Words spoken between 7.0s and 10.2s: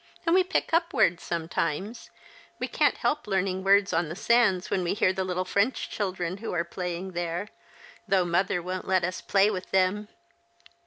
there, though mother won't let us play with them.